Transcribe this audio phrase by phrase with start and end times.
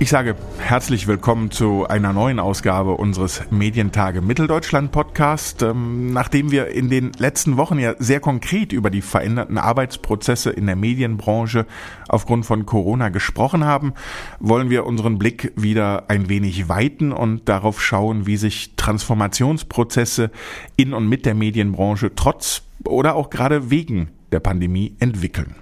[0.00, 5.62] Ich sage herzlich willkommen zu einer neuen Ausgabe unseres Medientage Mitteldeutschland Podcast.
[5.62, 10.66] Ähm, nachdem wir in den letzten Wochen ja sehr konkret über die veränderten Arbeitsprozesse in
[10.66, 11.66] der Medienbranche
[12.08, 13.92] aufgrund von Corona gesprochen haben,
[14.38, 20.30] wollen wir unseren Blick wieder ein wenig weiten und darauf schauen, wie sich Transformationsprozesse
[20.76, 25.56] in und mit der Medienbranche trotz oder auch gerade wegen der Pandemie entwickeln.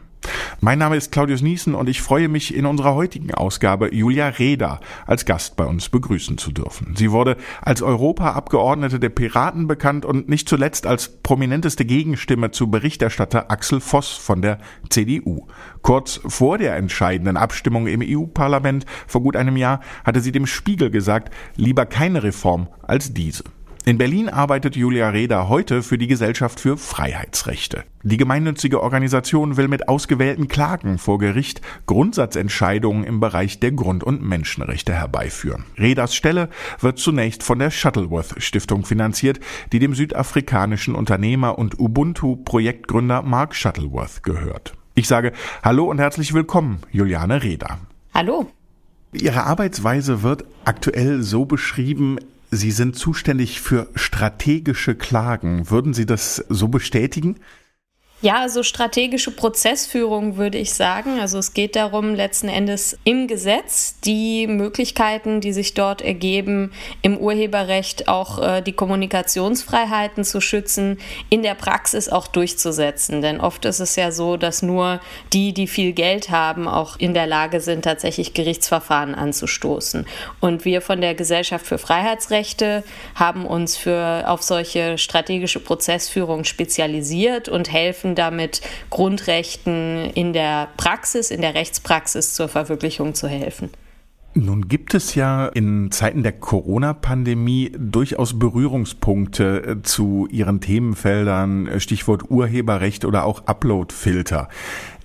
[0.61, 4.81] Mein Name ist Claudius Niesen und ich freue mich in unserer heutigen Ausgabe Julia Reda
[5.07, 6.95] als Gast bei uns begrüßen zu dürfen.
[6.97, 13.51] Sie wurde als Europaabgeordnete der Piraten bekannt und nicht zuletzt als prominenteste Gegenstimme zu Berichterstatter
[13.51, 14.59] Axel Voss von der
[14.89, 15.47] CDU.
[15.83, 20.91] Kurz vor der entscheidenden Abstimmung im EU-Parlament vor gut einem Jahr hatte sie dem Spiegel
[20.91, 23.45] gesagt, lieber keine Reform als diese.
[23.89, 27.85] In Berlin arbeitet Julia Reda heute für die Gesellschaft für Freiheitsrechte.
[28.03, 34.23] Die gemeinnützige Organisation will mit ausgewählten Klagen vor Gericht Grundsatzentscheidungen im Bereich der Grund- und
[34.23, 35.67] Menschenrechte herbeiführen.
[35.79, 36.49] Redas Stelle
[36.81, 39.39] wird zunächst von der Shuttleworth Stiftung finanziert,
[39.71, 44.75] die dem südafrikanischen Unternehmer und Ubuntu-Projektgründer Mark Shuttleworth gehört.
[44.97, 45.31] Ich sage
[45.63, 47.79] Hallo und herzlich willkommen, Juliane Reda.
[48.13, 48.51] Hallo.
[49.13, 52.19] Ihre Arbeitsweise wird aktuell so beschrieben,
[52.51, 55.71] Sie sind zuständig für strategische Klagen.
[55.71, 57.37] Würden Sie das so bestätigen?
[58.23, 61.21] Ja, also strategische Prozessführung würde ich sagen.
[61.21, 66.73] Also es geht darum, letzten Endes im Gesetz die Möglichkeiten, die sich dort ergeben,
[67.03, 70.99] im Urheberrecht auch äh, die Kommunikationsfreiheiten zu schützen,
[71.29, 73.21] in der Praxis auch durchzusetzen.
[73.21, 75.01] Denn oft ist es ja so, dass nur
[75.35, 80.07] die, die viel Geld haben, auch in der Lage sind, tatsächlich Gerichtsverfahren anzustoßen.
[80.41, 82.83] Und wir von der Gesellschaft für Freiheitsrechte
[83.15, 90.69] haben uns für, auf solche strategische Prozessführung spezialisiert und helfen, helfen damit, Grundrechten in der
[90.77, 93.71] Praxis, in der Rechtspraxis zur Verwirklichung zu helfen.
[94.35, 101.81] Nun gibt es ja in Zeiten der Corona-Pandemie durchaus Berührungspunkte äh, zu Ihren Themenfeldern, äh,
[101.81, 104.49] Stichwort Urheberrecht oder auch Uploadfilter.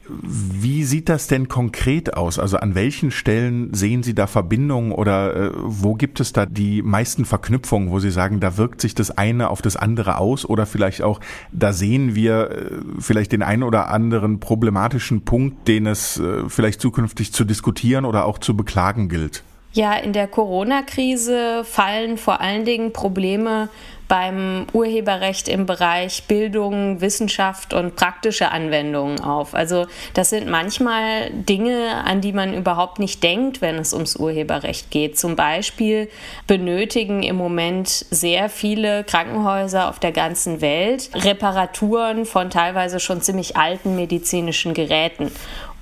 [0.08, 2.40] Wie sieht das denn konkret aus?
[2.40, 6.82] Also an welchen Stellen sehen Sie da Verbindungen oder äh, wo gibt es da die
[6.82, 10.66] meisten Verknüpfungen, wo Sie sagen, da wirkt sich das eine auf das andere aus oder
[10.66, 11.20] vielleicht auch,
[11.52, 16.82] da sehen wir äh, vielleicht den einen oder anderen problematischen Punkt, den es äh, vielleicht
[16.82, 19.44] zukünftig zu diskutieren oder auch zu beklagen gilt?
[19.74, 23.70] Ja, in der Corona-Krise fallen vor allen Dingen Probleme
[24.12, 29.56] beim Urheberrecht im Bereich Bildung, Wissenschaft und praktische Anwendungen auf.
[29.56, 34.92] Also das sind manchmal Dinge, an die man überhaupt nicht denkt, wenn es ums Urheberrecht
[34.92, 35.18] geht.
[35.18, 36.10] Zum Beispiel
[36.46, 43.56] benötigen im Moment sehr viele Krankenhäuser auf der ganzen Welt Reparaturen von teilweise schon ziemlich
[43.56, 45.32] alten medizinischen Geräten.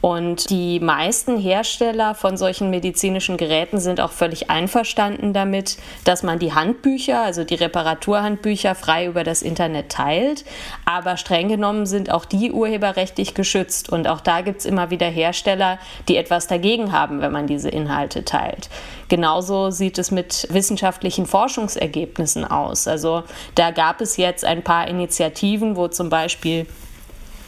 [0.02, 6.40] Und die meisten Hersteller von solchen medizinischen Geräten sind auch völlig einverstanden damit, dass man
[6.40, 10.46] die Handbücher, also die Reparaturhandbücher, frei über das Internet teilt.
[10.86, 13.90] Aber streng genommen sind auch die urheberrechtlich geschützt.
[13.90, 17.70] Und auch da gibt es immer wieder Hersteller, die etwas dagegen haben, wenn man diese
[17.70, 18.70] Inhalte teilt.
[19.10, 22.88] Genauso sieht es mit wissenschaftlichen Forschungsergebnissen aus.
[22.88, 23.24] Also
[23.56, 26.68] da gab es jetzt ein paar Initiativen, wo zum Beispiel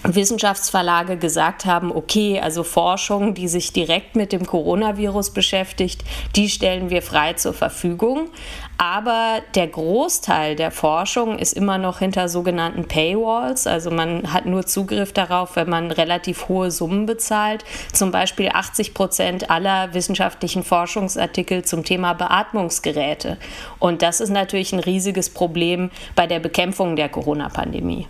[0.03, 6.03] Wissenschaftsverlage gesagt haben, okay, also Forschung, die sich direkt mit dem Coronavirus beschäftigt,
[6.35, 8.29] die stellen wir frei zur Verfügung.
[8.77, 13.67] Aber der Großteil der Forschung ist immer noch hinter sogenannten Paywalls.
[13.67, 17.63] Also man hat nur Zugriff darauf, wenn man relativ hohe Summen bezahlt.
[17.93, 23.37] Zum Beispiel 80 Prozent aller wissenschaftlichen Forschungsartikel zum Thema Beatmungsgeräte.
[23.77, 28.07] Und das ist natürlich ein riesiges Problem bei der Bekämpfung der Corona-Pandemie.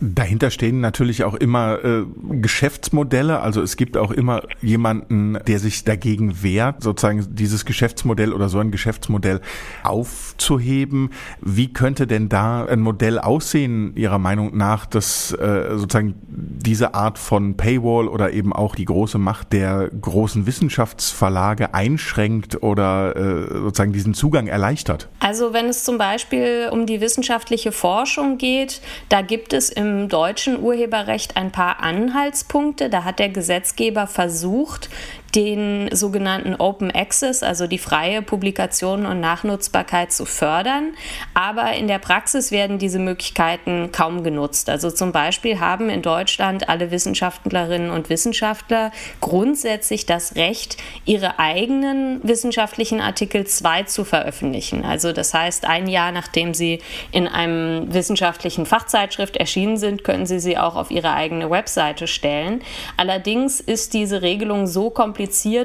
[0.00, 3.40] Dahinter stehen natürlich auch immer äh, Geschäftsmodelle.
[3.40, 8.58] Also es gibt auch immer jemanden, der sich dagegen wehrt, sozusagen dieses Geschäftsmodell oder so
[8.58, 9.40] ein Geschäftsmodell
[9.82, 11.10] aufzuheben.
[11.40, 17.18] Wie könnte denn da ein Modell aussehen, Ihrer Meinung nach, dass äh, sozusagen diese Art
[17.18, 23.92] von Paywall oder eben auch die große Macht der großen Wissenschaftsverlage einschränkt oder äh, sozusagen
[23.92, 25.08] diesen Zugang erleichtert?
[25.20, 30.08] Also wenn es zum Beispiel um die wissenschaftliche Forschung geht, da gibt es im im
[30.08, 32.90] deutschen Urheberrecht ein paar Anhaltspunkte.
[32.90, 34.88] Da hat der Gesetzgeber versucht,
[35.34, 40.94] den sogenannten Open Access, also die freie Publikation und Nachnutzbarkeit zu fördern.
[41.34, 44.70] Aber in der Praxis werden diese Möglichkeiten kaum genutzt.
[44.70, 52.20] Also zum Beispiel haben in Deutschland alle Wissenschaftlerinnen und Wissenschaftler grundsätzlich das Recht, ihre eigenen
[52.22, 54.84] wissenschaftlichen Artikel zwei zu veröffentlichen.
[54.84, 56.80] Also das heißt, ein Jahr nachdem sie
[57.12, 62.62] in einem wissenschaftlichen Fachzeitschrift erschienen sind, können sie sie auch auf ihre eigene Webseite stellen.
[62.96, 65.15] Allerdings ist diese Regelung so kompliziert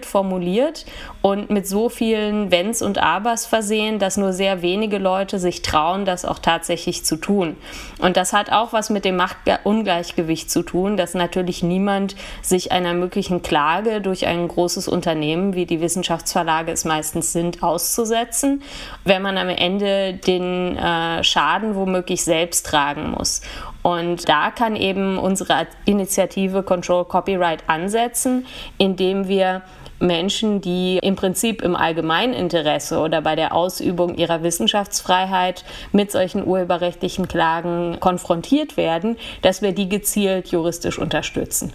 [0.06, 0.86] formuliert
[1.22, 6.06] und mit so vielen Wenns und Abers versehen, dass nur sehr wenige Leute sich trauen,
[6.06, 7.58] das auch tatsächlich zu tun.
[8.00, 12.94] Und das hat auch was mit dem Machtungleichgewicht zu tun, dass natürlich niemand sich einer
[12.94, 18.64] möglichen Klage durch ein großes Unternehmen, wie die Wissenschaftsverlage es meistens sind, auszusetzen,
[19.04, 23.42] wenn man am Ende den äh, Schaden womöglich selbst tragen muss.
[23.84, 28.46] Und da kann eben unsere Initiative Control Copyright ansetzen,
[28.78, 29.64] indem wir
[30.00, 37.28] Menschen, die im Prinzip im Allgemeininteresse oder bei der Ausübung ihrer Wissenschaftsfreiheit mit solchen urheberrechtlichen
[37.28, 41.72] Klagen konfrontiert werden, dass wir die gezielt juristisch unterstützen.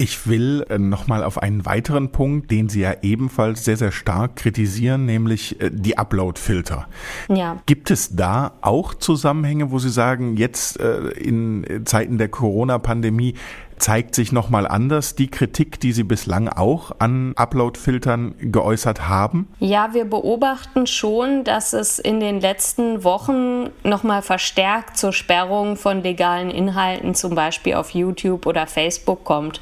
[0.00, 4.36] Ich will äh, nochmal auf einen weiteren Punkt, den Sie ja ebenfalls sehr, sehr stark
[4.36, 6.86] kritisieren, nämlich äh, die Upload-Filter.
[7.28, 7.60] Ja.
[7.66, 13.34] Gibt es da auch Zusammenhänge, wo Sie sagen, jetzt äh, in Zeiten der Corona-Pandemie
[13.78, 19.48] zeigt sich nochmal anders die Kritik, die Sie bislang auch an Upload-Filtern geäußert haben?
[19.60, 26.02] Ja, wir beobachten schon, dass es in den letzten Wochen nochmal verstärkt zur Sperrung von
[26.02, 29.60] legalen Inhalten, zum Beispiel auf YouTube oder Facebook kommt.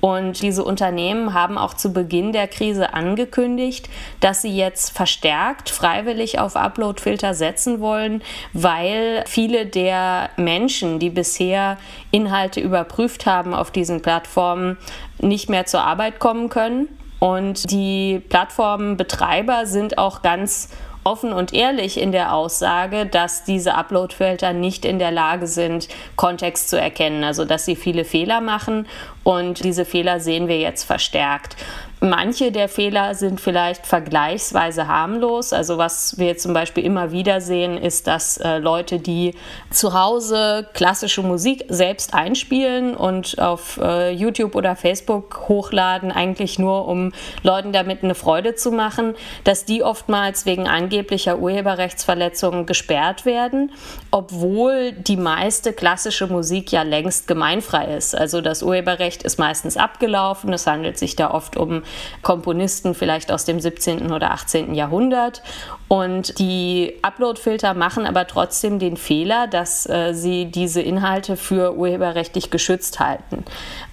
[0.00, 3.88] Und diese Unternehmen haben auch zu Beginn der Krise angekündigt,
[4.20, 8.22] dass sie jetzt verstärkt freiwillig auf Uploadfilter setzen wollen,
[8.52, 11.78] weil viele der Menschen, die bisher
[12.10, 14.76] Inhalte überprüft haben auf diesen Plattformen,
[15.18, 16.88] nicht mehr zur Arbeit kommen können.
[17.18, 20.68] Und die Plattformbetreiber sind auch ganz
[21.08, 26.68] offen und ehrlich in der Aussage, dass diese Uploadfilter nicht in der Lage sind, Kontext
[26.68, 28.86] zu erkennen, also dass sie viele Fehler machen
[29.24, 31.56] und diese Fehler sehen wir jetzt verstärkt.
[32.00, 35.52] Manche der Fehler sind vielleicht vergleichsweise harmlos.
[35.52, 39.34] Also was wir zum Beispiel immer wieder sehen, ist, dass äh, Leute, die
[39.70, 46.86] zu Hause klassische Musik selbst einspielen und auf äh, YouTube oder Facebook hochladen, eigentlich nur
[46.86, 47.12] um
[47.42, 53.72] Leuten damit eine Freude zu machen, dass die oftmals wegen angeblicher Urheberrechtsverletzungen gesperrt werden,
[54.12, 58.14] obwohl die meiste klassische Musik ja längst gemeinfrei ist.
[58.14, 60.52] Also das Urheberrecht ist meistens abgelaufen.
[60.52, 61.82] Es handelt sich da oft um
[62.22, 64.12] Komponisten vielleicht aus dem 17.
[64.12, 64.74] oder 18.
[64.74, 65.42] Jahrhundert.
[65.88, 72.50] Und die Uploadfilter machen aber trotzdem den Fehler, dass äh, sie diese Inhalte für urheberrechtlich
[72.50, 73.44] geschützt halten.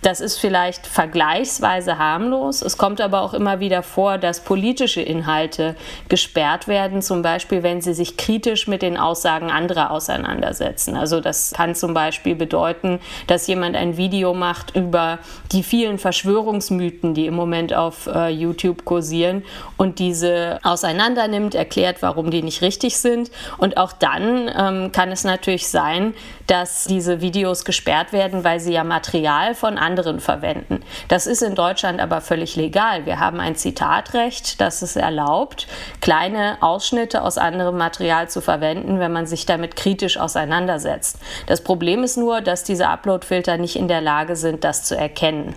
[0.02, 2.62] Das ist vielleicht vergleichsweise harmlos.
[2.62, 5.78] Es kommt aber auch immer wieder vor, dass politische Inhalte
[6.10, 10.98] gesperrt werden, zum Beispiel wenn sie sich kritisch mit den Aussagen anderer auseinandersetzen.
[10.98, 15.20] Also das kann zum Beispiel bedeuten, dass jemand ein Video macht über
[15.54, 19.44] die vielen Verschwörungsmythen, die im Moment auf äh, YouTube kursieren
[19.78, 23.32] und diese auseinandernimmt, erklärt, erklärt, warum die nicht richtig sind.
[23.58, 26.14] Und auch dann ähm, kann es natürlich sein,
[26.48, 30.84] dass diese Videos gesperrt werden, weil sie ja Material von anderen verwenden.
[31.08, 33.06] Das ist in Deutschland aber völlig legal.
[33.06, 35.68] Wir haben ein Zitatrecht, das es erlaubt,
[36.02, 41.18] kleine Ausschnitte aus anderem Material zu verwenden, wenn man sich damit kritisch auseinandersetzt.
[41.48, 45.56] Das Problem ist nur, dass diese Uploadfilter nicht in der Lage sind, das zu erkennen.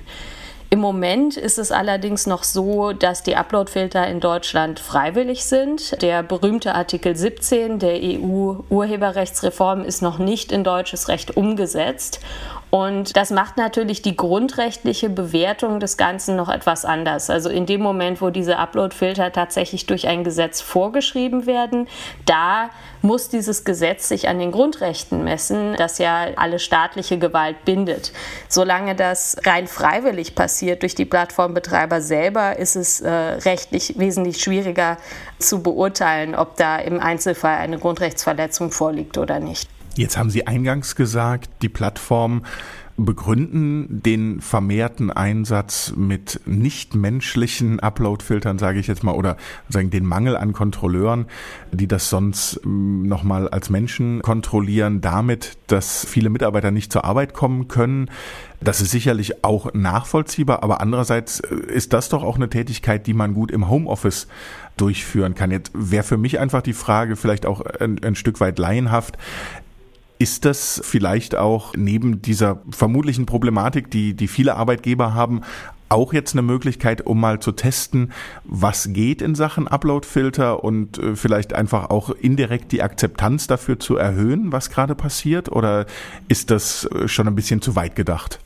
[0.70, 6.02] Im Moment ist es allerdings noch so, dass die Uploadfilter in Deutschland freiwillig sind.
[6.02, 12.20] Der berühmte Artikel 17 der EU-Urheberrechtsreform ist noch nicht in deutsches Recht umgesetzt.
[12.70, 17.30] Und das macht natürlich die grundrechtliche Bewertung des Ganzen noch etwas anders.
[17.30, 21.88] Also in dem Moment, wo diese Uploadfilter tatsächlich durch ein Gesetz vorgeschrieben werden,
[22.26, 22.68] da
[23.00, 28.12] muss dieses Gesetz sich an den Grundrechten messen, das ja alle staatliche Gewalt bindet.
[28.48, 34.98] Solange das rein freiwillig passiert durch die Plattformbetreiber selber, ist es äh, rechtlich wesentlich schwieriger
[35.38, 39.70] zu beurteilen, ob da im Einzelfall eine Grundrechtsverletzung vorliegt oder nicht.
[39.98, 42.42] Jetzt haben Sie eingangs gesagt, die Plattform
[42.96, 49.36] begründen den vermehrten Einsatz mit nichtmenschlichen Upload-Filtern, sage ich jetzt mal, oder
[49.68, 51.26] sagen den Mangel an Kontrolleuren,
[51.72, 57.34] die das sonst ähm, nochmal als Menschen kontrollieren, damit, dass viele Mitarbeiter nicht zur Arbeit
[57.34, 58.08] kommen können.
[58.60, 63.14] Das ist sicherlich auch nachvollziehbar, aber andererseits äh, ist das doch auch eine Tätigkeit, die
[63.14, 64.28] man gut im Homeoffice
[64.76, 65.50] durchführen kann.
[65.52, 69.18] Jetzt wäre für mich einfach die Frage, vielleicht auch ein, ein Stück weit laienhaft,
[70.18, 75.42] ist das vielleicht auch neben dieser vermutlichen Problematik, die, die viele Arbeitgeber haben,
[75.88, 78.12] auch jetzt eine Möglichkeit, um mal zu testen,
[78.44, 83.96] was geht in Sachen Uploadfilter und äh, vielleicht einfach auch indirekt die Akzeptanz dafür zu
[83.96, 85.50] erhöhen, was gerade passiert?
[85.50, 85.86] Oder
[86.28, 88.40] ist das äh, schon ein bisschen zu weit gedacht?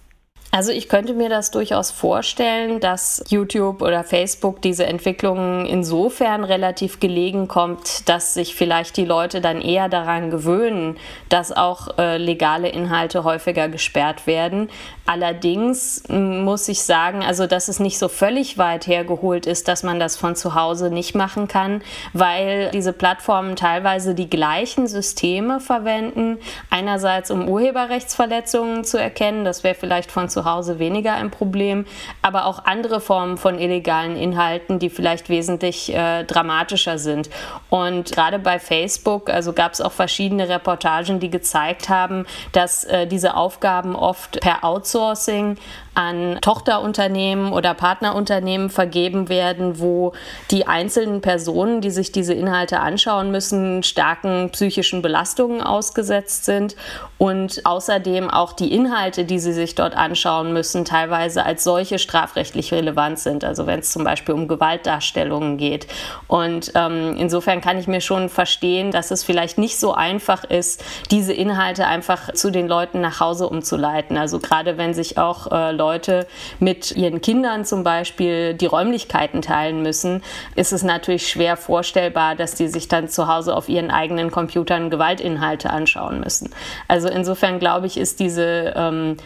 [0.54, 7.00] Also ich könnte mir das durchaus vorstellen, dass YouTube oder Facebook diese Entwicklungen insofern relativ
[7.00, 10.98] gelegen kommt, dass sich vielleicht die Leute dann eher daran gewöhnen,
[11.30, 14.68] dass auch äh, legale Inhalte häufiger gesperrt werden.
[15.06, 19.98] Allerdings muss ich sagen, also dass es nicht so völlig weit hergeholt ist, dass man
[19.98, 21.80] das von zu Hause nicht machen kann,
[22.12, 26.36] weil diese Plattformen teilweise die gleichen Systeme verwenden.
[26.68, 31.86] Einerseits um Urheberrechtsverletzungen zu erkennen, das wäre vielleicht von zu Hause weniger ein Problem,
[32.22, 37.30] aber auch andere Formen von illegalen Inhalten, die vielleicht wesentlich äh, dramatischer sind.
[37.70, 43.06] Und gerade bei Facebook, also gab es auch verschiedene Reportagen, die gezeigt haben, dass äh,
[43.06, 45.56] diese Aufgaben oft per Outsourcing
[45.94, 50.12] an Tochterunternehmen oder Partnerunternehmen vergeben werden, wo
[50.50, 56.76] die einzelnen Personen, die sich diese Inhalte anschauen müssen, starken psychischen Belastungen ausgesetzt sind
[57.18, 62.72] und außerdem auch die Inhalte, die sie sich dort anschauen müssen, teilweise als solche strafrechtlich
[62.72, 63.44] relevant sind.
[63.44, 65.86] Also wenn es zum Beispiel um Gewaltdarstellungen geht.
[66.26, 70.82] Und ähm, insofern kann ich mir schon verstehen, dass es vielleicht nicht so einfach ist,
[71.10, 74.16] diese Inhalte einfach zu den Leuten nach Hause umzuleiten.
[74.16, 76.28] Also gerade wenn sich auch äh, Leute
[76.60, 80.22] mit ihren Kindern zum Beispiel die Räumlichkeiten teilen müssen,
[80.54, 84.90] ist es natürlich schwer vorstellbar, dass die sich dann zu Hause auf ihren eigenen Computern
[84.90, 86.50] Gewaltinhalte anschauen müssen.
[86.86, 89.16] Also insofern glaube ich, ist diese ähm,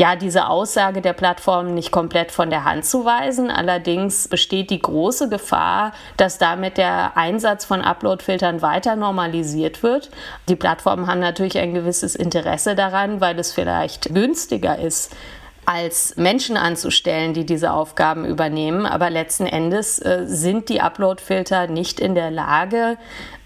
[0.00, 3.50] ja, diese Aussage der Plattform nicht komplett von der Hand zu weisen.
[3.50, 10.08] Allerdings besteht die große Gefahr, dass damit der Einsatz von Uploadfiltern weiter normalisiert wird.
[10.48, 15.14] Die Plattformen haben natürlich ein gewisses Interesse daran, weil es vielleicht günstiger ist,
[15.70, 18.86] als Menschen anzustellen, die diese Aufgaben übernehmen.
[18.86, 22.98] Aber letzten Endes äh, sind die Uploadfilter nicht in der Lage,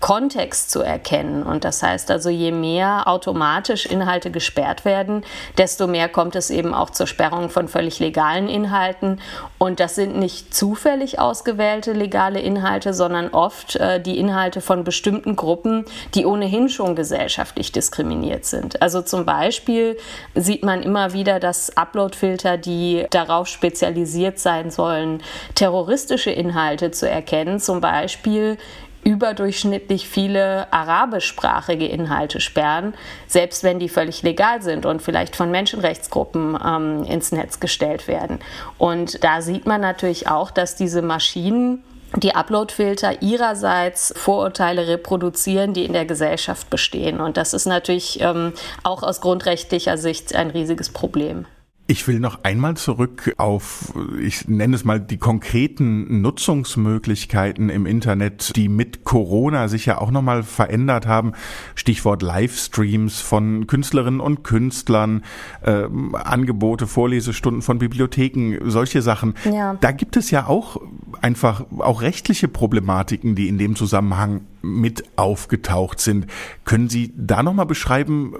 [0.04, 1.42] Kontext zu erkennen.
[1.42, 5.24] Und das heißt also, je mehr automatisch Inhalte gesperrt werden,
[5.56, 9.18] desto mehr kommt es eben auch zur Sperrung von völlig legalen Inhalten.
[9.56, 15.36] Und das sind nicht zufällig ausgewählte legale Inhalte, sondern oft äh, die Inhalte von bestimmten
[15.36, 18.82] Gruppen, die ohnehin schon gesellschaftlich diskriminiert sind.
[18.82, 19.96] Also zum Beispiel
[20.34, 21.74] sieht man immer wieder, dass
[22.14, 25.22] Uploadfilter, die darauf spezialisiert sein sollen,
[25.54, 28.56] terroristische Inhalte zu erkennen, zum Beispiel
[29.02, 32.94] überdurchschnittlich viele arabischsprachige Inhalte sperren,
[33.26, 38.38] selbst wenn die völlig legal sind und vielleicht von Menschenrechtsgruppen ähm, ins Netz gestellt werden.
[38.78, 41.84] Und da sieht man natürlich auch, dass diese Maschinen
[42.16, 47.20] die Uploadfilter ihrerseits Vorurteile reproduzieren, die in der Gesellschaft bestehen.
[47.20, 48.54] Und das ist natürlich ähm,
[48.84, 51.44] auch aus grundrechtlicher Sicht ein riesiges Problem.
[51.86, 58.56] Ich will noch einmal zurück auf, ich nenne es mal, die konkreten Nutzungsmöglichkeiten im Internet,
[58.56, 61.32] die mit Corona sich ja auch nochmal verändert haben.
[61.74, 65.24] Stichwort Livestreams von Künstlerinnen und Künstlern,
[65.60, 69.34] äh, Angebote, Vorlesestunden von Bibliotheken, solche Sachen.
[69.44, 69.74] Ja.
[69.74, 70.80] Da gibt es ja auch
[71.24, 76.26] einfach auch rechtliche Problematiken, die in dem Zusammenhang mit aufgetaucht sind.
[76.66, 78.34] Können Sie da nochmal beschreiben,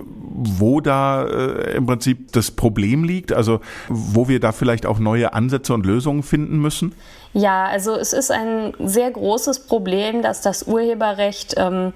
[0.58, 3.32] wo da äh, im Prinzip das Problem liegt?
[3.32, 6.94] Also wo wir da vielleicht auch neue Ansätze und Lösungen finden müssen?
[7.32, 11.94] Ja, also es ist ein sehr großes Problem, dass das Urheberrecht ähm,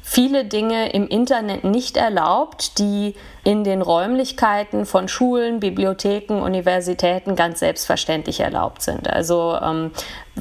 [0.00, 7.60] viele Dinge im Internet nicht erlaubt, die in den Räumlichkeiten von Schulen, Bibliotheken, Universitäten ganz
[7.60, 9.08] selbstverständlich erlaubt sind.
[9.08, 9.90] Also ähm,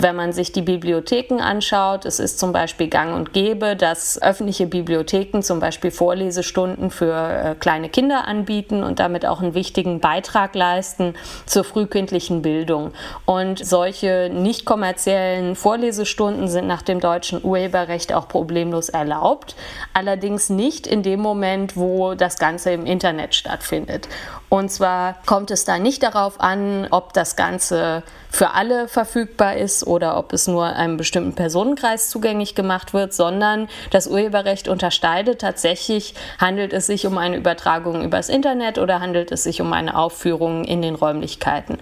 [0.01, 4.65] wenn man sich die Bibliotheken anschaut, es ist zum Beispiel gang und gäbe, dass öffentliche
[4.65, 10.55] Bibliotheken zum Beispiel Vorlesestunden für äh, kleine Kinder anbieten und damit auch einen wichtigen Beitrag
[10.55, 11.15] leisten
[11.45, 12.91] zur frühkindlichen Bildung.
[13.25, 19.55] Und solche nicht kommerziellen Vorlesestunden sind nach dem deutschen Urheberrecht auch problemlos erlaubt,
[19.93, 24.07] allerdings nicht in dem Moment, wo das Ganze im Internet stattfindet.
[24.49, 29.85] Und zwar kommt es da nicht darauf an, ob das Ganze für alle verfügbar ist
[29.85, 36.13] oder ob es nur einem bestimmten Personenkreis zugänglich gemacht wird, sondern das Urheberrecht unterscheidet tatsächlich,
[36.39, 40.63] handelt es sich um eine Übertragung übers Internet oder handelt es sich um eine Aufführung
[40.63, 41.79] in den Räumlichkeiten.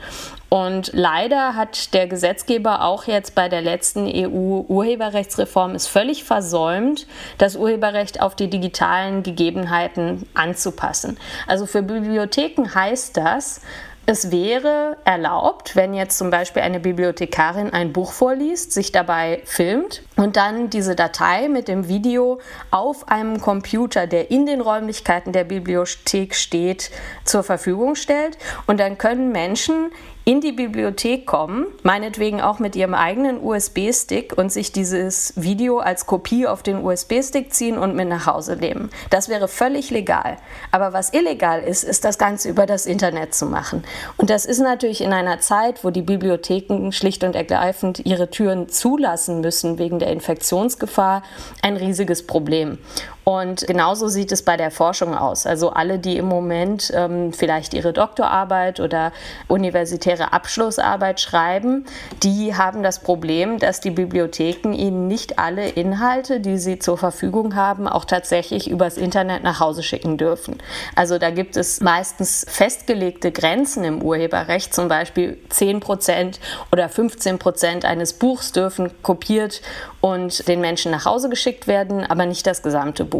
[0.49, 7.05] Und leider hat der Gesetzgeber auch jetzt bei der letzten EU-Urheberrechtsreform es völlig versäumt,
[7.37, 11.17] das Urheberrecht auf die digitalen Gegebenheiten anzupassen.
[11.47, 13.61] Also für Bibliotheken heißt das,
[14.05, 20.01] es wäre erlaubt, wenn jetzt zum Beispiel eine Bibliothekarin ein Buch vorliest, sich dabei filmt
[20.17, 22.39] und dann diese Datei mit dem Video
[22.71, 26.91] auf einem Computer, der in den Räumlichkeiten der Bibliothek steht,
[27.23, 28.37] zur Verfügung stellt.
[28.65, 29.91] Und dann können Menschen
[30.27, 36.05] in die Bibliothek kommen, meinetwegen auch mit ihrem eigenen USB-Stick und sich dieses Video als
[36.05, 38.89] Kopie auf den USB-Stick ziehen und mit nach Hause nehmen.
[39.09, 40.35] Das wäre völlig legal.
[40.69, 43.85] Aber was illegal ist, ist das Ganze über das Internet zu machen.
[44.17, 48.67] Und das ist natürlich in einer Zeit, wo die Bibliotheken schlicht und ergreifend ihre Türen
[48.67, 51.21] zulassen müssen wegen der Infektionsgefahr,
[51.61, 52.79] ein riesiges Problem.
[53.27, 55.45] Und genauso sieht es bei der Forschung aus.
[55.45, 59.11] Also alle, die im Moment ähm, vielleicht ihre Doktorarbeit oder
[59.49, 61.83] universitäre Abschlussarbeit schreiben,
[62.23, 67.55] die haben das Problem, dass die Bibliotheken ihnen nicht alle Inhalte, die sie zur Verfügung
[67.55, 70.59] haben, auch tatsächlich übers Internet nach Hause schicken dürfen.
[70.95, 76.39] Also da gibt es meistens festgelegte Grenzen im Urheberrecht, zum Beispiel 10 Prozent
[76.71, 79.61] oder 15 Prozent eines Buchs dürfen kopiert
[79.99, 83.16] und den Menschen nach Hause geschickt werden, aber nicht das gesamte Buch.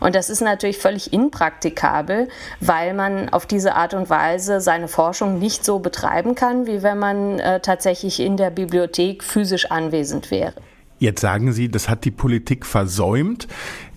[0.00, 2.28] Und das ist natürlich völlig impraktikabel,
[2.60, 6.98] weil man auf diese Art und Weise seine Forschung nicht so betreiben kann, wie wenn
[6.98, 10.54] man äh, tatsächlich in der Bibliothek physisch anwesend wäre.
[10.98, 13.48] Jetzt sagen Sie, das hat die Politik versäumt.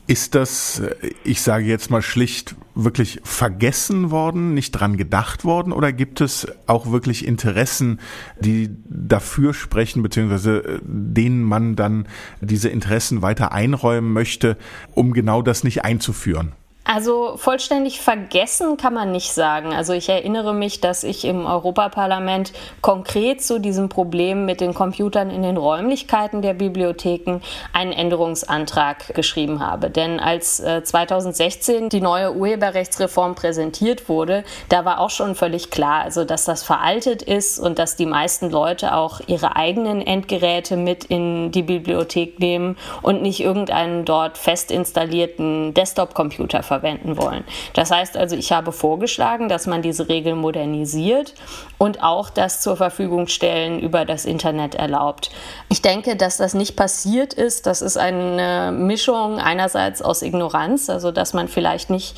[0.07, 0.81] Ist das,
[1.23, 6.47] ich sage jetzt mal schlicht, wirklich vergessen worden, nicht dran gedacht worden oder gibt es
[6.67, 7.99] auch wirklich Interessen,
[8.39, 12.07] die dafür sprechen, beziehungsweise äh, denen man dann
[12.41, 14.57] diese Interessen weiter einräumen möchte,
[14.93, 16.53] um genau das nicht einzuführen?
[16.91, 19.73] Also vollständig vergessen kann man nicht sagen.
[19.73, 25.29] Also ich erinnere mich, dass ich im Europaparlament konkret zu diesem Problem mit den Computern
[25.29, 27.41] in den Räumlichkeiten der Bibliotheken
[27.73, 29.91] einen Änderungsantrag geschrieben habe.
[29.91, 36.01] Denn als 2016 äh, die neue Urheberrechtsreform präsentiert wurde, da war auch schon völlig klar,
[36.01, 41.03] also dass das veraltet ist und dass die meisten Leute auch ihre eigenen Endgeräte mit
[41.03, 47.43] in die Bibliothek nehmen und nicht irgendeinen dort fest installierten Desktop-Computer verwenden wollen.
[47.73, 51.33] Das heißt also, ich habe vorgeschlagen, dass man diese Regeln modernisiert
[51.77, 55.31] und auch das zur Verfügung stellen über das Internet erlaubt.
[55.67, 57.65] Ich denke, dass das nicht passiert ist.
[57.65, 62.15] Das ist eine Mischung einerseits aus Ignoranz, also dass man vielleicht nicht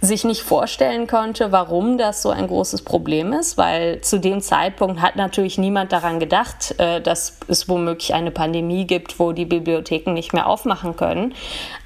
[0.00, 5.02] sich nicht vorstellen konnte, warum das so ein großes Problem ist, weil zu dem Zeitpunkt
[5.02, 10.12] hat natürlich niemand daran gedacht, äh, dass es womöglich eine Pandemie gibt, wo die Bibliotheken
[10.12, 11.34] nicht mehr aufmachen können.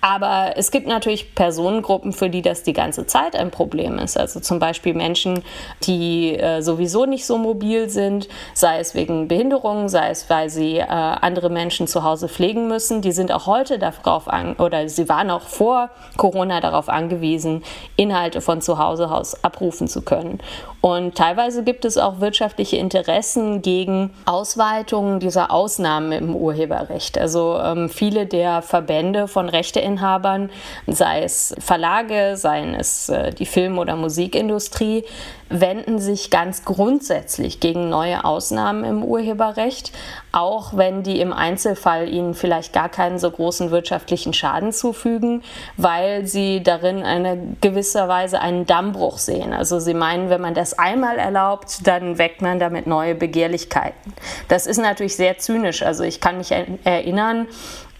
[0.02, 4.18] Aber es gibt natürlich Personengruppen, für die das die ganze Zeit ein Problem ist.
[4.18, 5.42] Also zum Beispiel Menschen,
[5.84, 10.78] die äh, sowieso nicht so mobil sind, sei es wegen Behinderungen, sei es, weil sie
[10.78, 13.00] äh, andere Menschen zu Hause pflegen müssen.
[13.00, 17.62] Die sind auch heute darauf an, oder sie waren auch vor Corona darauf angewiesen,
[18.02, 20.40] Inhalte von zu Hause aus abrufen zu können.
[20.82, 27.16] Und teilweise gibt es auch wirtschaftliche Interessen gegen Ausweitungen dieser Ausnahmen im Urheberrecht.
[27.16, 30.50] Also ähm, viele der Verbände von Rechteinhabern,
[30.88, 35.04] sei es Verlage, seien es äh, die Film- oder Musikindustrie,
[35.52, 39.92] wenden sich ganz grundsätzlich gegen neue Ausnahmen im Urheberrecht,
[40.32, 45.42] auch wenn die im Einzelfall ihnen vielleicht gar keinen so großen wirtschaftlichen Schaden zufügen,
[45.76, 49.52] weil sie darin eine gewisser Weise einen Dammbruch sehen.
[49.52, 54.12] Also sie meinen, wenn man das einmal erlaubt, dann weckt man damit neue Begehrlichkeiten.
[54.48, 55.82] Das ist natürlich sehr zynisch.
[55.82, 57.48] Also ich kann mich erinnern,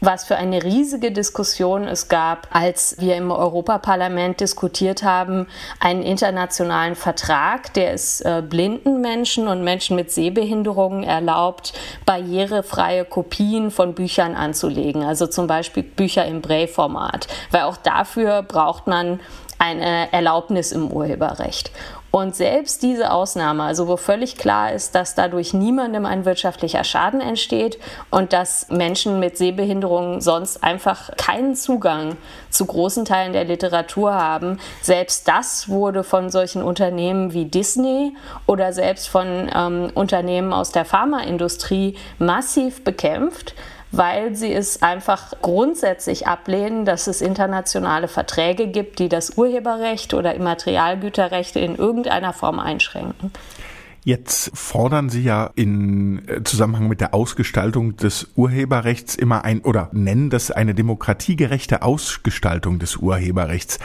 [0.02, 5.46] was für eine riesige Diskussion es gab, als wir im Europaparlament diskutiert haben,
[5.78, 11.72] einen internationalen Vertrag, der es äh, blinden Menschen und Menschen mit Sehbehinderungen erlaubt,
[12.04, 18.88] barrierefreie Kopien von Büchern anzulegen, also zum Beispiel Bücher im Braille-Format, weil auch dafür braucht
[18.88, 19.20] man
[19.61, 21.70] eine Erlaubnis im Urheberrecht.
[22.12, 27.22] Und selbst diese Ausnahme, also wo völlig klar ist, dass dadurch niemandem ein wirtschaftlicher Schaden
[27.22, 27.79] entsteht
[28.11, 32.18] und dass Menschen mit Sehbehinderungen sonst einfach keinen Zugang
[32.51, 38.14] zu großen Teilen der Literatur haben, selbst das wurde von solchen Unternehmen wie Disney
[38.46, 43.55] oder selbst von ähm, Unternehmen aus der Pharmaindustrie massiv bekämpft
[43.92, 50.35] weil sie es einfach grundsätzlich ablehnen, dass es internationale Verträge gibt, die das Urheberrecht oder
[50.35, 53.31] Immaterialgüterrechte in irgendeiner Form einschränken.
[54.05, 59.90] Jetzt fordern Sie ja in äh, Zusammenhang mit der Ausgestaltung des Urheberrechts immer ein oder
[59.92, 63.78] nennen das eine demokratiegerechte Ausgestaltung des Urheberrechts.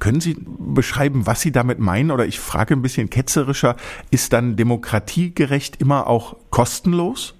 [0.00, 2.10] Können Sie beschreiben, was Sie damit meinen?
[2.10, 3.76] Oder ich frage ein bisschen ketzerischer,
[4.10, 7.34] ist dann demokratiegerecht immer auch kostenlos?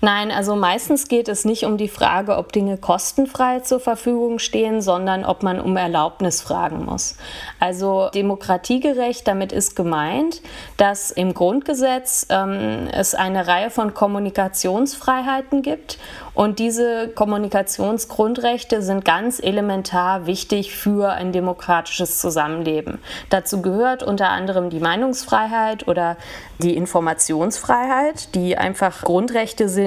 [0.00, 4.82] Nein, also meistens geht es nicht um die Frage, ob Dinge kostenfrei zur Verfügung stehen,
[4.82, 7.16] sondern ob man um Erlaubnis fragen muss.
[7.60, 10.42] Also demokratiegerecht, damit ist gemeint,
[10.76, 15.98] dass im Grundgesetz ähm, es eine Reihe von Kommunikationsfreiheiten gibt
[16.36, 22.98] und diese Kommunikationsgrundrechte sind ganz elementar wichtig für ein demokratisches Zusammenleben.
[23.30, 26.18] Dazu gehört unter anderem die Meinungsfreiheit oder
[26.58, 29.85] die Informationsfreiheit, die einfach Grundrechte sind,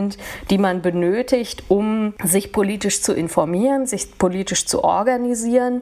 [0.49, 5.81] die man benötigt, um sich politisch zu informieren, sich politisch zu organisieren.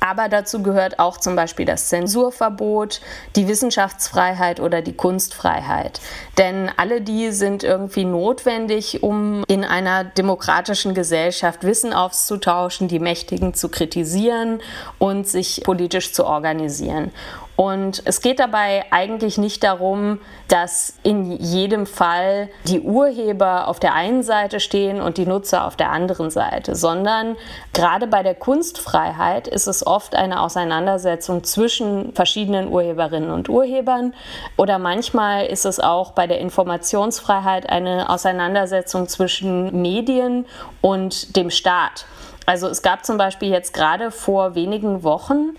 [0.00, 3.00] Aber dazu gehört auch zum Beispiel das Zensurverbot,
[3.34, 6.00] die Wissenschaftsfreiheit oder die Kunstfreiheit.
[6.38, 13.54] Denn alle die sind irgendwie notwendig, um in einer demokratischen Gesellschaft Wissen auszutauschen, die Mächtigen
[13.54, 14.60] zu kritisieren
[14.98, 17.10] und sich politisch zu organisieren.
[17.56, 23.94] Und es geht dabei eigentlich nicht darum, dass in jedem Fall die Urheber auf der
[23.94, 27.36] einen Seite stehen und die Nutzer auf der anderen Seite, sondern
[27.72, 34.12] gerade bei der Kunstfreiheit ist es oft eine Auseinandersetzung zwischen verschiedenen Urheberinnen und Urhebern
[34.58, 40.44] oder manchmal ist es auch bei der Informationsfreiheit eine Auseinandersetzung zwischen Medien
[40.82, 42.04] und dem Staat.
[42.44, 45.56] Also es gab zum Beispiel jetzt gerade vor wenigen Wochen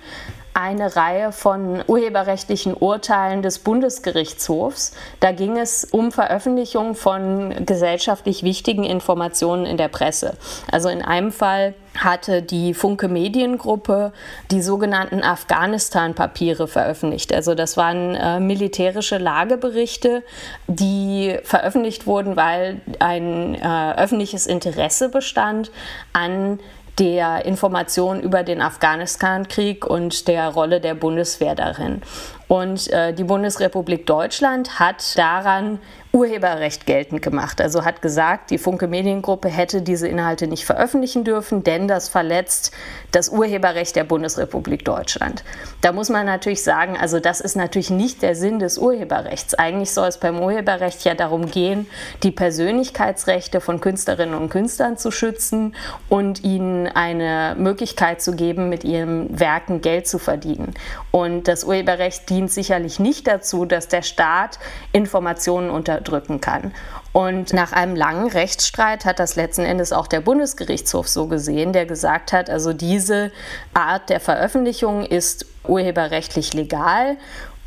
[0.57, 4.93] eine Reihe von urheberrechtlichen Urteilen des Bundesgerichtshofs.
[5.19, 10.35] Da ging es um Veröffentlichung von gesellschaftlich wichtigen Informationen in der Presse.
[10.71, 14.13] Also in einem Fall hatte die Funke Mediengruppe
[14.49, 17.33] die sogenannten Afghanistan-Papiere veröffentlicht.
[17.33, 20.23] Also das waren äh, militärische Lageberichte,
[20.65, 25.69] die veröffentlicht wurden, weil ein äh, öffentliches Interesse bestand
[26.13, 26.59] an
[26.99, 32.01] der Information über den Afghanistan-Krieg und der Rolle der Bundeswehr darin.
[32.47, 35.79] Und äh, die Bundesrepublik Deutschland hat daran
[36.17, 37.61] Urheberrecht geltend gemacht.
[37.61, 42.71] Also hat gesagt, die Funke Mediengruppe hätte diese Inhalte nicht veröffentlichen dürfen, denn das verletzt
[43.11, 45.43] das Urheberrecht der Bundesrepublik Deutschland.
[45.81, 49.53] Da muss man natürlich sagen, also das ist natürlich nicht der Sinn des Urheberrechts.
[49.53, 51.85] Eigentlich soll es beim Urheberrecht ja darum gehen,
[52.23, 55.75] die Persönlichkeitsrechte von Künstlerinnen und Künstlern zu schützen
[56.09, 60.73] und ihnen eine Möglichkeit zu geben, mit ihren Werken Geld zu verdienen.
[61.11, 64.57] Und das Urheberrecht dient sicherlich nicht dazu, dass der Staat
[64.93, 66.73] Informationen unterdrückt drücken kann.
[67.11, 71.85] Und nach einem langen Rechtsstreit hat das letzten Endes auch der Bundesgerichtshof so gesehen, der
[71.85, 73.31] gesagt hat, also diese
[73.73, 77.17] Art der Veröffentlichung ist urheberrechtlich legal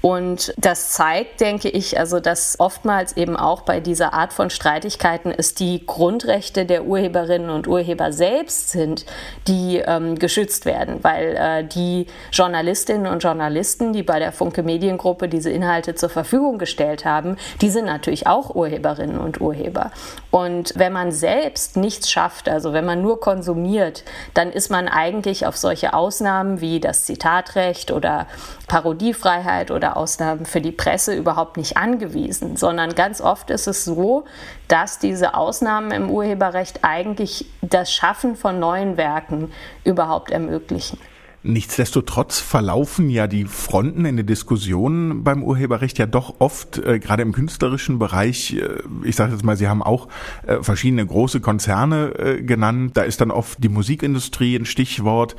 [0.02, 5.32] und das zeigt, denke ich, also dass oftmals eben auch bei dieser Art von Streitigkeiten
[5.36, 9.04] es die Grundrechte der Urheberinnen und Urheber selbst sind,
[9.46, 15.28] die ähm, geschützt werden, weil äh, die Journalistinnen und Journalisten, die bei der Funke Mediengruppe
[15.28, 19.90] diese Inhalte zur Verfügung gestellt haben, die sind natürlich auch Urheberinnen und Urheber.
[20.30, 25.46] Und wenn man selbst nichts schafft, also wenn man nur konsumiert, dann ist man eigentlich
[25.46, 28.26] auf solche Ausnahmen wie das Zitatrecht oder
[28.66, 34.24] Parodiefreiheit oder Ausnahmen für die Presse überhaupt nicht angewiesen, sondern ganz oft ist es so,
[34.68, 39.52] dass diese Ausnahmen im Urheberrecht eigentlich das Schaffen von neuen Werken
[39.84, 40.98] überhaupt ermöglichen.
[41.42, 47.22] Nichtsdestotrotz verlaufen ja die Fronten in der Diskussion beim Urheberrecht ja doch oft, äh, gerade
[47.22, 50.08] im künstlerischen Bereich, äh, ich sage jetzt mal, Sie haben auch
[50.46, 55.34] äh, verschiedene große Konzerne äh, genannt, da ist dann oft die Musikindustrie ein Stichwort,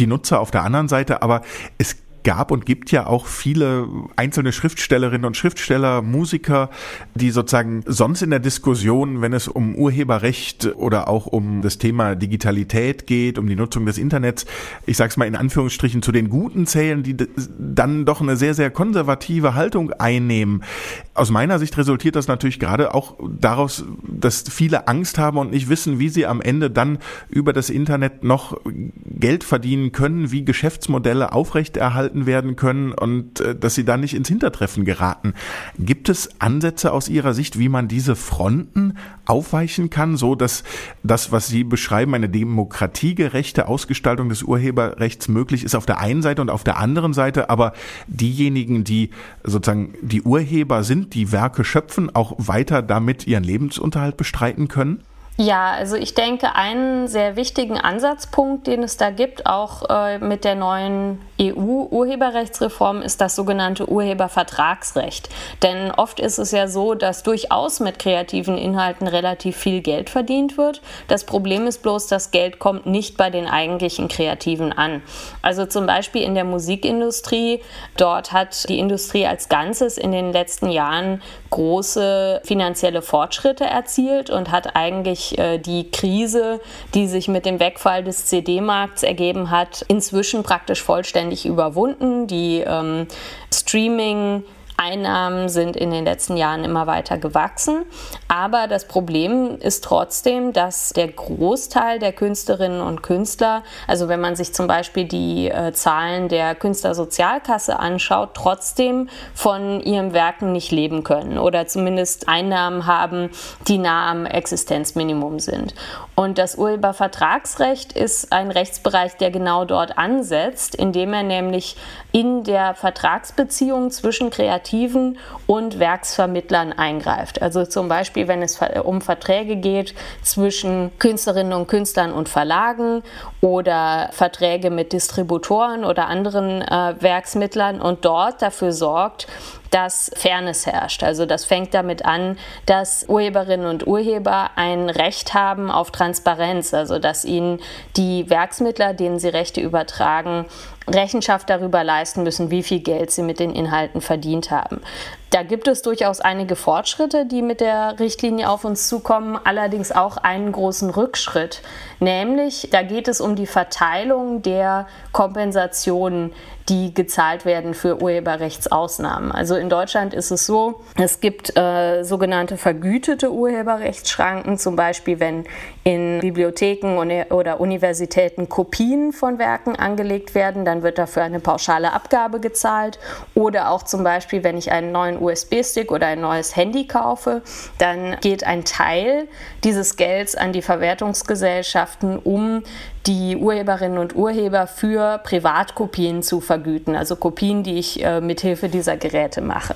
[0.00, 1.42] die Nutzer auf der anderen Seite, aber
[1.78, 6.70] es gab und gibt ja auch viele einzelne Schriftstellerinnen und Schriftsteller, Musiker,
[7.14, 12.16] die sozusagen sonst in der Diskussion, wenn es um Urheberrecht oder auch um das Thema
[12.16, 14.46] Digitalität geht, um die Nutzung des Internets,
[14.86, 17.16] ich sag's mal in Anführungsstrichen zu den Guten zählen, die
[17.58, 20.64] dann doch eine sehr, sehr konservative Haltung einnehmen.
[21.12, 25.68] Aus meiner Sicht resultiert das natürlich gerade auch daraus, dass viele Angst haben und nicht
[25.68, 31.32] wissen, wie sie am Ende dann über das Internet noch Geld verdienen können, wie Geschäftsmodelle
[31.32, 35.34] aufrechterhalten gehalten werden können und äh, dass sie da nicht ins Hintertreffen geraten.
[35.78, 38.94] Gibt es Ansätze aus Ihrer Sicht, wie man diese Fronten
[39.26, 40.64] aufweichen kann, so dass
[41.02, 46.42] das, was Sie beschreiben, eine demokratiegerechte Ausgestaltung des Urheberrechts möglich ist auf der einen Seite
[46.42, 47.72] und auf der anderen Seite, aber
[48.06, 49.10] diejenigen, die
[49.42, 55.02] sozusagen die Urheber sind, die Werke schöpfen, auch weiter damit ihren Lebensunterhalt bestreiten können?
[55.36, 60.44] Ja, also ich denke, einen sehr wichtigen Ansatzpunkt, den es da gibt, auch äh, mit
[60.44, 65.28] der neuen EU-Urheberrechtsreform ist das sogenannte Urhebervertragsrecht.
[65.62, 70.56] Denn oft ist es ja so, dass durchaus mit kreativen Inhalten relativ viel Geld verdient
[70.56, 70.80] wird.
[71.08, 75.02] Das Problem ist bloß, das Geld kommt nicht bei den eigentlichen Kreativen an.
[75.42, 77.60] Also zum Beispiel in der Musikindustrie,
[77.96, 81.20] dort hat die Industrie als Ganzes in den letzten Jahren
[81.50, 86.60] große finanzielle Fortschritte erzielt und hat eigentlich äh, die Krise,
[86.94, 92.26] die sich mit dem Wegfall des CD-Markts ergeben hat, inzwischen praktisch vollständig überwunden.
[92.26, 93.06] Die ähm,
[93.52, 94.44] Streaming-
[94.76, 97.84] Einnahmen sind in den letzten Jahren immer weiter gewachsen.
[98.28, 104.36] Aber das Problem ist trotzdem, dass der Großteil der Künstlerinnen und Künstler, also wenn man
[104.36, 111.04] sich zum Beispiel die äh, Zahlen der Künstlersozialkasse anschaut, trotzdem von ihren Werken nicht leben
[111.04, 113.30] können oder zumindest Einnahmen haben,
[113.68, 115.74] die nah am Existenzminimum sind.
[116.16, 121.76] Und das Urhebervertragsrecht ist ein Rechtsbereich, der genau dort ansetzt, indem er nämlich
[122.14, 127.42] in der Vertragsbeziehung zwischen Kreativen und Werksvermittlern eingreift.
[127.42, 133.02] Also zum Beispiel, wenn es um Verträge geht zwischen Künstlerinnen und Künstlern und Verlagen
[133.40, 139.26] oder Verträge mit Distributoren oder anderen äh, Werksmittlern und dort dafür sorgt,
[139.74, 141.02] dass Fairness herrscht.
[141.02, 147.00] Also das fängt damit an, dass Urheberinnen und Urheber ein Recht haben auf Transparenz, also
[147.00, 147.58] dass ihnen
[147.96, 150.44] die Werksmittler, denen sie Rechte übertragen,
[150.86, 154.82] Rechenschaft darüber leisten müssen, wie viel Geld sie mit den Inhalten verdient haben.
[155.30, 160.16] Da gibt es durchaus einige Fortschritte, die mit der Richtlinie auf uns zukommen, allerdings auch
[160.16, 161.62] einen großen Rückschritt.
[161.98, 166.32] Nämlich, da geht es um die Verteilung der Kompensationen,
[166.68, 169.32] die gezahlt werden für Urheberrechtsausnahmen.
[169.32, 175.44] Also in Deutschland ist es so, es gibt äh, sogenannte vergütete Urheberrechtsschranken, zum Beispiel wenn
[175.84, 176.96] in Bibliotheken
[177.30, 182.98] oder Universitäten Kopien von Werken angelegt werden, dann wird dafür eine pauschale Abgabe gezahlt.
[183.34, 187.42] Oder auch zum Beispiel, wenn ich einen neuen USB-Stick oder ein neues Handy kaufe,
[187.76, 189.28] dann geht ein Teil
[189.62, 192.62] dieses Gelds an die Verwertungsgesellschaften, um
[193.06, 198.96] die Urheberinnen und Urheber für Privatkopien zu vergüten, also Kopien, die ich äh, mithilfe dieser
[198.96, 199.74] Geräte mache.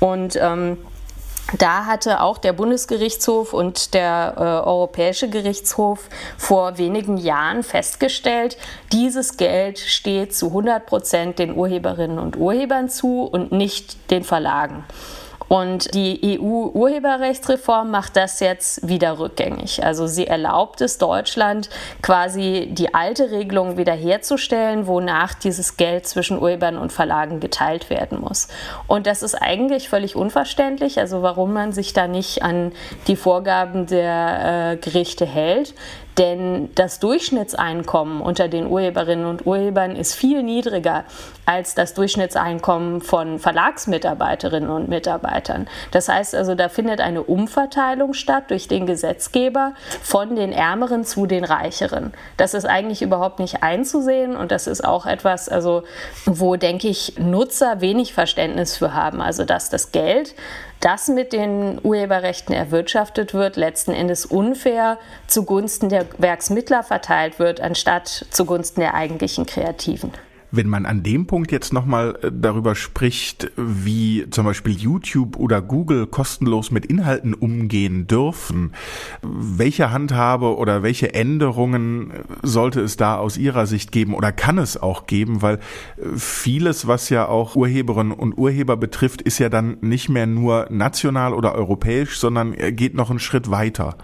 [0.00, 0.78] Und ähm,
[1.58, 6.08] da hatte auch der Bundesgerichtshof und der äh, Europäische Gerichtshof
[6.38, 8.56] vor wenigen Jahren festgestellt,
[8.92, 14.84] dieses Geld steht zu 100 Prozent den Urheberinnen und Urhebern zu und nicht den Verlagen.
[15.52, 19.84] Und die EU-Urheberrechtsreform macht das jetzt wieder rückgängig.
[19.84, 21.68] Also sie erlaubt es Deutschland
[22.00, 28.48] quasi die alte Regelung wiederherzustellen, wonach dieses Geld zwischen Urhebern und Verlagen geteilt werden muss.
[28.86, 32.72] Und das ist eigentlich völlig unverständlich, also warum man sich da nicht an
[33.06, 35.74] die Vorgaben der äh, Gerichte hält.
[36.18, 41.04] Denn das Durchschnittseinkommen unter den Urheberinnen und Urhebern ist viel niedriger
[41.46, 45.68] als das Durchschnittseinkommen von Verlagsmitarbeiterinnen und Mitarbeitern.
[45.90, 51.26] Das heißt also, da findet eine Umverteilung statt durch den Gesetzgeber von den Ärmeren zu
[51.26, 52.12] den Reicheren.
[52.36, 55.82] Das ist eigentlich überhaupt nicht einzusehen und das ist auch etwas, also
[56.26, 59.22] wo denke ich Nutzer wenig Verständnis für haben.
[59.22, 60.34] Also dass das Geld
[60.82, 68.26] das mit den Urheberrechten erwirtschaftet wird, letzten Endes unfair zugunsten der Werksmittler verteilt wird, anstatt
[68.30, 70.12] zugunsten der eigentlichen Kreativen.
[70.54, 75.62] Wenn man an dem Punkt jetzt nochmal äh, darüber spricht, wie zum Beispiel YouTube oder
[75.62, 78.72] Google kostenlos mit Inhalten umgehen dürfen,
[79.22, 82.12] welche Handhabe oder welche Änderungen
[82.42, 85.40] sollte es da aus Ihrer Sicht geben oder kann es auch geben?
[85.40, 90.26] Weil äh, vieles, was ja auch Urheberinnen und Urheber betrifft, ist ja dann nicht mehr
[90.26, 93.96] nur national oder europäisch, sondern äh, geht noch einen Schritt weiter.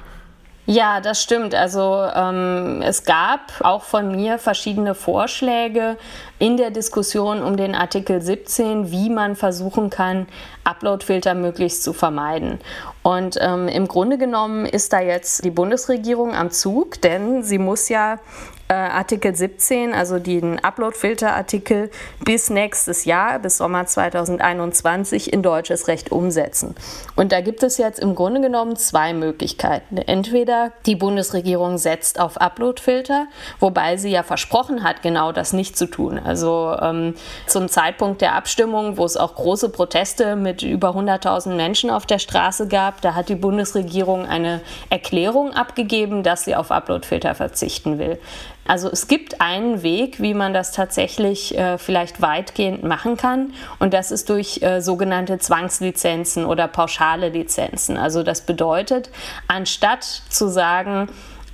[0.71, 1.55] Ja, das stimmt.
[1.55, 5.97] Also ähm, es gab auch von mir verschiedene Vorschläge
[6.39, 10.27] in der Diskussion um den Artikel 17, wie man versuchen kann,
[10.65, 12.59] Uploadfilter möglichst zu vermeiden.
[13.03, 17.89] Und ähm, im Grunde genommen ist da jetzt die Bundesregierung am Zug, denn sie muss
[17.89, 18.19] ja
[18.69, 21.91] äh, Artikel 17, also den Upload-Filter-Artikel,
[22.25, 26.75] bis nächstes Jahr, bis Sommer 2021 in deutsches Recht umsetzen.
[27.17, 29.97] Und da gibt es jetzt im Grunde genommen zwei Möglichkeiten.
[29.97, 33.27] Entweder die Bundesregierung setzt auf Upload-Filter,
[33.59, 36.21] wobei sie ja versprochen hat, genau das nicht zu tun.
[36.29, 37.15] Also ähm,
[37.47, 42.19] zum Zeitpunkt der Abstimmung, wo es auch große Proteste mit über 100.000 Menschen auf der
[42.19, 44.61] Straße gab, da hat die Bundesregierung eine
[44.91, 48.19] Erklärung abgegeben, dass sie auf Upload-Filter verzichten will.
[48.67, 53.95] Also es gibt einen Weg, wie man das tatsächlich äh, vielleicht weitgehend machen kann und
[53.95, 57.97] das ist durch äh, sogenannte Zwangslizenzen oder pauschale Lizenzen.
[57.97, 59.09] Also das bedeutet,
[59.47, 61.09] anstatt zu sagen,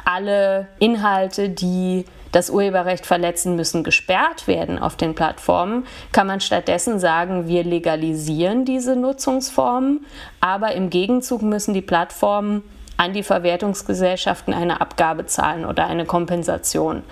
[0.04, 6.98] alle Inhalte, die das Urheberrecht verletzen, müssen gesperrt werden auf den Plattformen, kann man stattdessen
[6.98, 10.04] sagen, wir legalisieren diese Nutzungsformen,
[10.40, 12.62] aber im Gegenzug müssen die Plattformen
[12.96, 17.02] an die Verwertungsgesellschaften eine Abgabe zahlen oder eine Kompensation.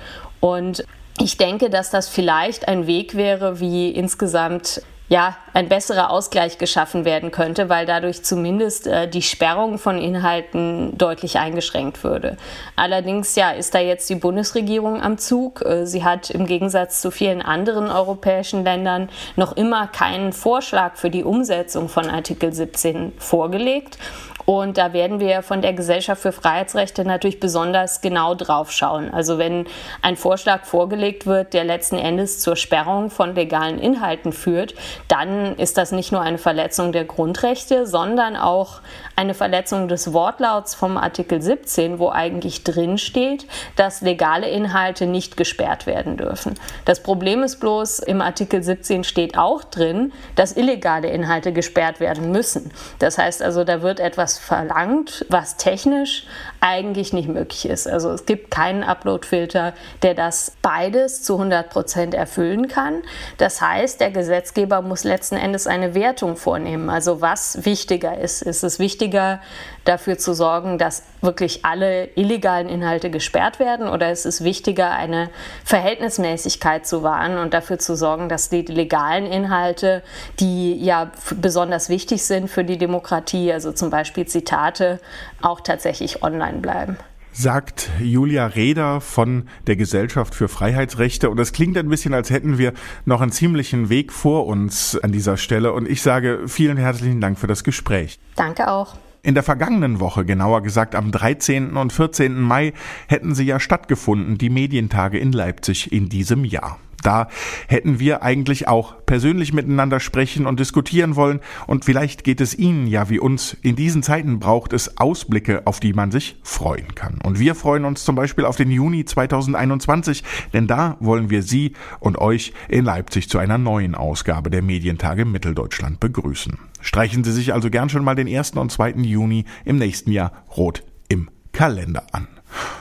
[0.40, 0.84] Und
[1.20, 4.82] ich denke, dass das vielleicht ein Weg wäre, wie insgesamt
[5.12, 10.96] ja, ein besserer Ausgleich geschaffen werden könnte, weil dadurch zumindest äh, die Sperrung von Inhalten
[10.96, 12.38] deutlich eingeschränkt würde.
[12.76, 15.60] Allerdings ja, ist da jetzt die Bundesregierung am Zug.
[15.66, 21.10] Äh, sie hat im Gegensatz zu vielen anderen europäischen Ländern noch immer keinen Vorschlag für
[21.10, 23.98] die Umsetzung von Artikel 17 vorgelegt.
[24.44, 29.12] Und da werden wir von der Gesellschaft für Freiheitsrechte natürlich besonders genau drauf schauen.
[29.12, 29.66] Also wenn
[30.02, 34.74] ein Vorschlag vorgelegt wird, der letzten Endes zur Sperrung von legalen Inhalten führt,
[35.08, 38.80] dann ist das nicht nur eine Verletzung der Grundrechte, sondern auch
[39.16, 45.36] eine Verletzung des Wortlauts vom Artikel 17, wo eigentlich drin steht, dass legale Inhalte nicht
[45.36, 46.54] gesperrt werden dürfen.
[46.84, 52.32] Das Problem ist bloß, im Artikel 17 steht auch drin, dass illegale Inhalte gesperrt werden
[52.32, 52.70] müssen.
[52.98, 56.26] Das heißt also, da wird etwas verlangt, was technisch
[56.60, 57.88] eigentlich nicht möglich ist.
[57.88, 63.02] Also es gibt keinen Upload-Filter, der das beides zu 100 Prozent erfüllen kann.
[63.38, 66.90] Das heißt, der Gesetzgeber muss letzten Endes eine Wertung vornehmen.
[66.90, 68.42] Also was wichtiger ist.
[68.42, 69.40] Ist es wichtiger,
[69.84, 75.30] dafür zu sorgen, dass wirklich alle illegalen Inhalte gesperrt werden oder ist es wichtiger, eine
[75.64, 80.02] Verhältnismäßigkeit zu wahren und dafür zu sorgen, dass die legalen Inhalte,
[80.40, 85.00] die ja besonders wichtig sind für die Demokratie, also zum Beispiel Zitate,
[85.40, 86.96] auch tatsächlich online bleiben
[87.32, 91.30] sagt Julia Reder von der Gesellschaft für Freiheitsrechte.
[91.30, 92.72] Und das klingt ein bisschen, als hätten wir
[93.04, 95.72] noch einen ziemlichen Weg vor uns an dieser Stelle.
[95.72, 98.18] Und ich sage vielen herzlichen Dank für das Gespräch.
[98.36, 98.96] Danke auch.
[99.24, 101.76] In der vergangenen Woche, genauer gesagt am 13.
[101.76, 102.40] und 14.
[102.40, 102.72] Mai,
[103.06, 106.80] hätten sie ja stattgefunden, die Medientage in Leipzig in diesem Jahr.
[107.04, 107.28] Da
[107.68, 112.88] hätten wir eigentlich auch persönlich miteinander sprechen und diskutieren wollen und vielleicht geht es Ihnen
[112.88, 113.56] ja wie uns.
[113.62, 117.20] In diesen Zeiten braucht es Ausblicke, auf die man sich freuen kann.
[117.22, 121.74] Und wir freuen uns zum Beispiel auf den Juni 2021, denn da wollen wir Sie
[122.00, 126.58] und euch in Leipzig zu einer neuen Ausgabe der Medientage Mitteldeutschland begrüßen.
[126.82, 128.52] Streichen Sie sich also gern schon mal den 1.
[128.52, 128.90] und 2.
[128.98, 132.28] Juni im nächsten Jahr rot im Kalender an.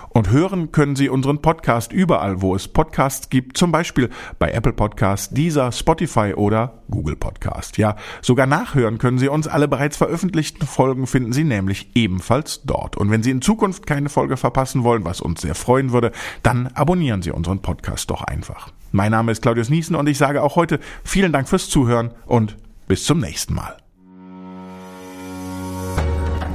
[0.10, 4.10] Und hören können Sie unseren Podcast überall, wo es Podcasts gibt, zum Beispiel
[4.40, 7.78] bei Apple Podcast, Deezer, Spotify oder Google Podcast.
[7.78, 9.48] Ja, sogar nachhören können Sie uns.
[9.48, 12.98] Alle bereits veröffentlichten Folgen finden Sie nämlich ebenfalls dort.
[12.98, 16.12] Und wenn Sie in Zukunft keine Folge verpassen wollen, was uns sehr freuen würde,
[16.44, 18.74] dann abonnieren Sie unseren Podcast doch einfach.
[18.92, 22.58] Mein Name ist Claudius Niesen und ich sage auch heute vielen Dank fürs Zuhören und
[22.90, 23.81] bis zum nächsten Mal.